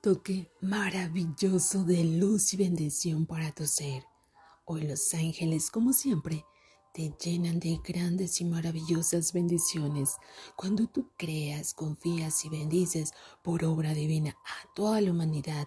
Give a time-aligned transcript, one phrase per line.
[0.00, 4.04] toque maravilloso de luz y bendición para tu ser.
[4.64, 6.44] Hoy los ángeles, como siempre,
[6.94, 10.16] te llenan de grandes y maravillosas bendiciones
[10.56, 13.12] cuando tú creas, confías y bendices
[13.42, 15.66] por obra divina a toda la humanidad.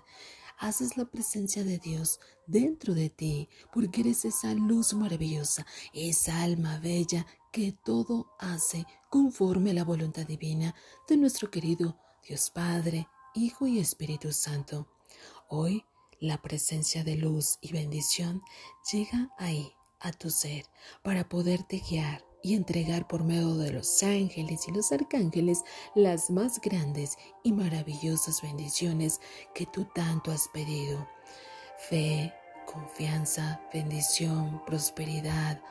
[0.59, 6.79] Haces la presencia de Dios dentro de ti porque eres esa luz maravillosa, esa alma
[6.79, 10.73] bella que todo hace conforme a la voluntad divina
[11.09, 14.87] de nuestro querido Dios Padre, Hijo y Espíritu Santo.
[15.47, 15.85] Hoy
[16.19, 18.41] la presencia de luz y bendición
[18.91, 19.71] llega ahí,
[20.01, 20.65] a tu ser,
[21.01, 25.63] para poderte guiar y entregar por medio de los ángeles y los arcángeles
[25.95, 29.21] las más grandes y maravillosas bendiciones
[29.55, 31.07] que tú tanto has pedido.
[31.89, 32.33] Fe,
[32.65, 35.61] confianza, bendición, prosperidad,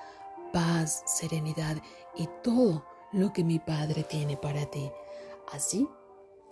[0.50, 1.76] paz, serenidad
[2.16, 4.90] y todo lo que mi Padre tiene para ti.
[5.52, 5.86] Así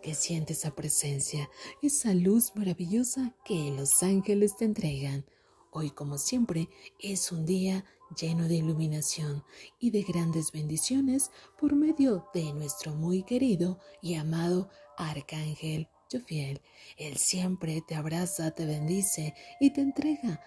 [0.03, 1.49] que siente esa presencia,
[1.83, 5.25] esa luz maravillosa que los ángeles te entregan.
[5.71, 6.69] Hoy, como siempre,
[6.99, 7.85] es un día
[8.21, 9.45] lleno de iluminación
[9.79, 16.63] y de grandes bendiciones por medio de nuestro muy querido y amado Arcángel Jofiel.
[16.97, 20.41] Él siempre te abraza, te bendice y te entrega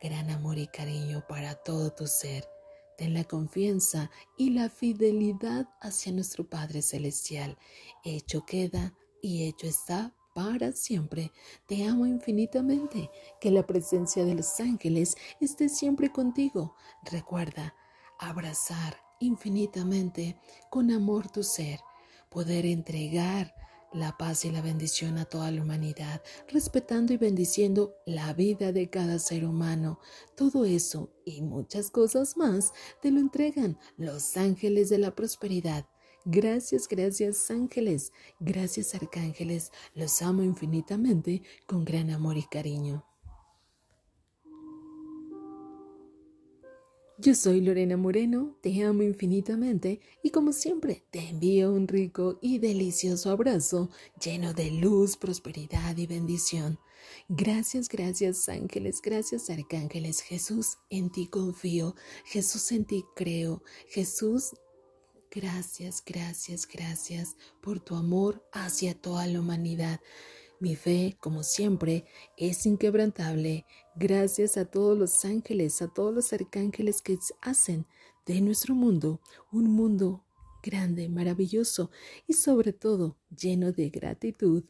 [0.00, 2.55] gran amor y cariño para todo tu ser.
[2.96, 7.58] Ten la confianza y la fidelidad hacia nuestro Padre Celestial.
[8.04, 11.32] Hecho queda y hecho está para siempre.
[11.66, 13.10] Te amo infinitamente.
[13.40, 16.74] Que la presencia de los ángeles esté siempre contigo.
[17.02, 17.74] Recuerda
[18.18, 20.38] abrazar infinitamente
[20.70, 21.80] con amor tu ser,
[22.30, 23.54] poder entregar
[23.96, 28.88] la paz y la bendición a toda la humanidad, respetando y bendiciendo la vida de
[28.90, 29.98] cada ser humano.
[30.36, 32.72] Todo eso y muchas cosas más
[33.02, 35.86] te lo entregan los ángeles de la prosperidad.
[36.24, 43.04] Gracias, gracias ángeles, gracias arcángeles, los amo infinitamente con gran amor y cariño.
[47.18, 52.58] Yo soy Lorena Moreno, te amo infinitamente y como siempre te envío un rico y
[52.58, 53.88] delicioso abrazo
[54.22, 56.78] lleno de luz, prosperidad y bendición.
[57.30, 60.20] Gracias, gracias ángeles, gracias arcángeles.
[60.20, 61.94] Jesús, en ti confío,
[62.26, 64.54] Jesús, en ti creo, Jesús,
[65.30, 70.00] gracias, gracias, gracias por tu amor hacia toda la humanidad.
[70.58, 72.06] Mi fe, como siempre,
[72.36, 77.86] es inquebrantable gracias a todos los ángeles, a todos los arcángeles que hacen
[78.24, 79.20] de nuestro mundo
[79.52, 80.24] un mundo
[80.62, 81.90] grande, maravilloso
[82.26, 84.64] y sobre todo lleno de gratitud.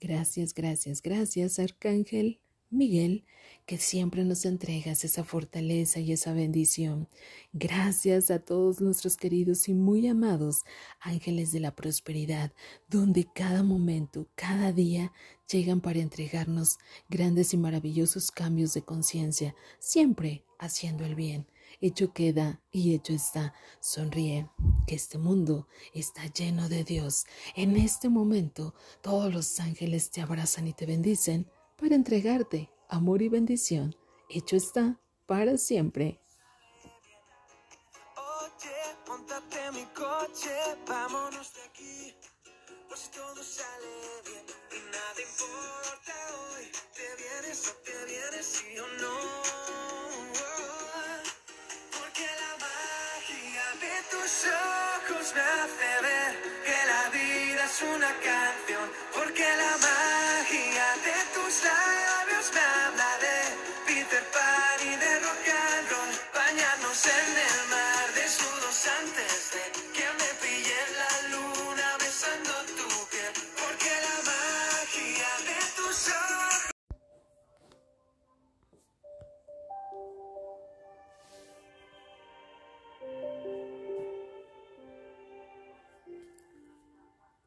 [0.00, 2.40] Gracias, gracias, gracias, Arcángel
[2.70, 3.24] Miguel,
[3.66, 7.08] que siempre nos entregas esa fortaleza y esa bendición.
[7.52, 10.62] Gracias a todos nuestros queridos y muy amados
[11.00, 12.52] ángeles de la prosperidad,
[12.88, 15.12] donde cada momento, cada día
[15.50, 21.46] llegan para entregarnos grandes y maravillosos cambios de conciencia, siempre haciendo el bien.
[21.80, 23.54] Hecho queda y hecho está.
[23.80, 24.48] Sonríe,
[24.86, 27.24] que este mundo está lleno de Dios.
[27.56, 31.46] En este momento todos los ángeles te abrazan y te bendicen
[31.80, 33.96] para entregarte amor y bendición.
[34.28, 36.20] Hecho está para siempre.
[38.16, 40.54] Oye, montate mi coche,
[40.86, 42.14] vámonos de aquí.
[42.86, 43.86] Pues si todo sale
[44.26, 44.44] bien
[44.76, 46.64] y nada importa hoy,
[46.94, 49.16] te vienes o te vienes, sí o no.
[51.96, 56.32] Porque la magia de tus ojos me hace ver
[56.66, 58.86] que la vida es una canción.
[59.14, 60.09] Porque la magia
[61.50, 61.99] de tus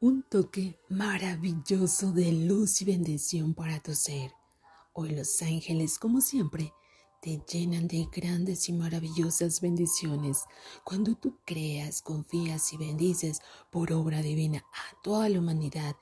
[0.04, 4.32] Un toque maravilloso de luz y bendición para tu ser.
[4.92, 6.74] Hoy los ángeles, como siempre,
[7.22, 10.44] te llenan de grandes y maravillosas bendiciones
[10.84, 13.40] cuando tú creas, confías y bendices
[13.70, 15.96] por obra divina a toda la humanidad.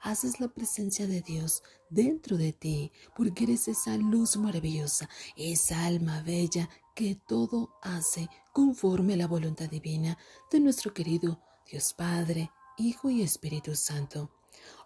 [0.00, 6.22] Haces la presencia de Dios dentro de ti porque eres esa luz maravillosa, esa alma
[6.22, 10.16] bella que todo hace conforme a la voluntad divina
[10.50, 11.38] de nuestro querido
[11.70, 14.30] Dios Padre, Hijo y Espíritu Santo.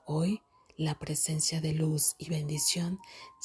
[0.07, 0.43] Hoy
[0.77, 2.99] la presencia de luz y bendición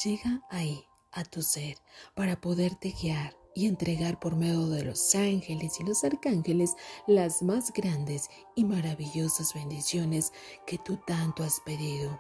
[0.04, 1.78] llega ahí, a tu ser,
[2.16, 7.72] para poderte guiar y entregar por medio de los ángeles y los arcángeles las más
[7.72, 10.34] grandes y maravillosas bendiciones
[10.66, 12.20] que tú tanto has pedido.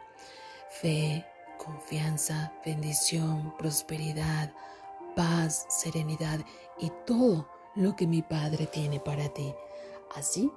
[0.82, 1.26] Fe,
[1.58, 4.54] confianza, bendición, prosperidad,
[5.16, 6.46] paz, serenidad
[6.80, 9.54] y todo lo que mi Padre tiene para ti.
[10.14, 10.52] Así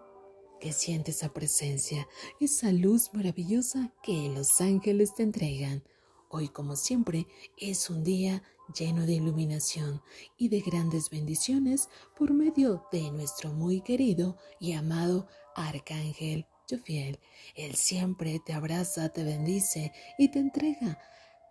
[0.65, 2.09] que siente esa presencia,
[2.41, 5.85] esa luz maravillosa que los ángeles te entregan.
[6.31, 7.27] Hoy, como siempre,
[7.59, 8.43] es un día
[8.75, 10.01] lleno de iluminación
[10.39, 17.21] y de grandes bendiciones por medio de nuestro muy querido y amado Arcángel Jofiel.
[17.57, 20.99] Él siempre te abraza, te bendice y te entrega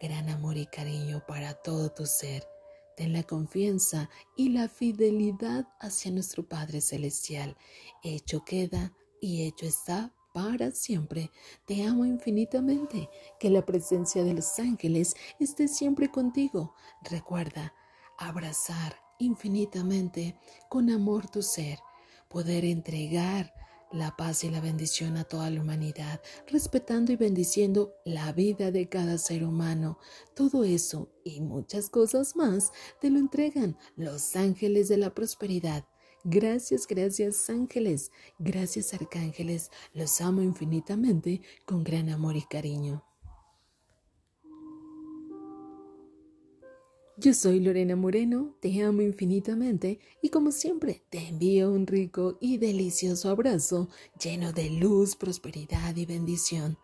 [0.01, 2.47] gran amor y cariño para todo tu ser.
[2.97, 7.55] Ten la confianza y la fidelidad hacia nuestro Padre Celestial.
[8.01, 8.91] Hecho queda
[9.23, 11.31] y hecho está para siempre.
[11.65, 13.09] Te amo infinitamente.
[13.39, 16.75] Que la presencia de los ángeles esté siempre contigo.
[17.09, 17.73] Recuerda
[18.17, 20.37] abrazar infinitamente
[20.67, 21.79] con amor tu ser,
[22.27, 23.53] poder entregar
[23.93, 28.89] la paz y la bendición a toda la humanidad, respetando y bendiciendo la vida de
[28.89, 29.99] cada ser humano.
[30.35, 35.85] Todo eso y muchas cosas más te lo entregan los ángeles de la prosperidad.
[36.25, 43.03] Gracias, gracias ángeles, gracias arcángeles, los amo infinitamente con gran amor y cariño.
[47.17, 52.57] Yo soy Lorena Moreno, te amo infinitamente y como siempre te envío un rico y
[52.57, 53.89] delicioso abrazo
[54.21, 56.77] lleno de luz, prosperidad y bendición.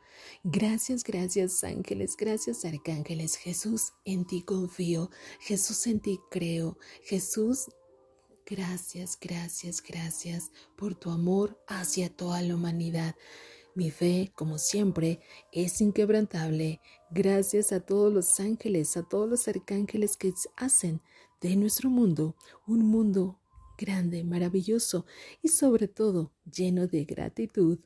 [0.43, 3.37] Gracias, gracias ángeles, gracias arcángeles.
[3.37, 5.09] Jesús, en ti confío,
[5.39, 6.77] Jesús, en ti creo.
[7.03, 7.69] Jesús,
[8.49, 13.15] gracias, gracias, gracias por tu amor hacia toda la humanidad.
[13.75, 15.19] Mi fe, como siempre,
[15.51, 16.81] es inquebrantable
[17.11, 21.01] gracias a todos los ángeles, a todos los arcángeles que hacen
[21.41, 22.35] de nuestro mundo
[22.67, 23.39] un mundo
[23.77, 25.05] grande, maravilloso
[25.41, 27.79] y sobre todo lleno de gratitud.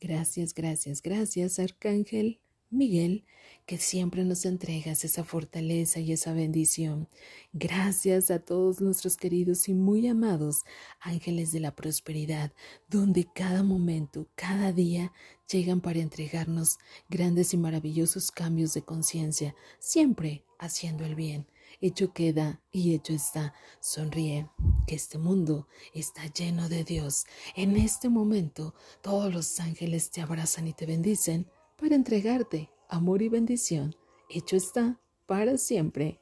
[0.00, 2.40] Gracias, gracias, gracias, Arcángel
[2.70, 3.24] Miguel,
[3.64, 7.08] que siempre nos entregas esa fortaleza y esa bendición.
[7.52, 10.64] Gracias a todos nuestros queridos y muy amados
[11.00, 12.52] ángeles de la prosperidad,
[12.88, 15.12] donde cada momento, cada día
[15.50, 16.78] llegan para entregarnos
[17.08, 21.46] grandes y maravillosos cambios de conciencia, siempre haciendo el bien.
[21.80, 23.54] Hecho queda y hecho está.
[23.80, 24.48] Sonríe,
[24.86, 27.24] que este mundo está lleno de Dios.
[27.54, 31.46] En este momento todos los ángeles te abrazan y te bendicen
[31.80, 33.94] para entregarte amor y bendición.
[34.28, 36.20] Hecho está para siempre.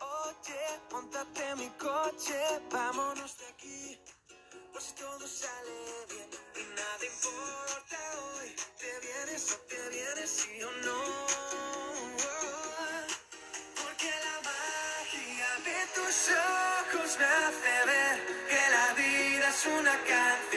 [0.00, 2.38] Oye, montate mi coche,
[2.70, 3.98] vámonos de aquí.
[4.72, 5.70] Pues si todo sale
[6.10, 8.48] bien y nada importa hoy,
[8.80, 11.00] te vienes o te vienes, sí o no.
[13.80, 18.16] Porque la magia de tus ojos me hace ver
[18.48, 20.51] que la vida es una canción.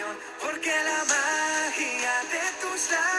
[2.76, 3.15] knows that.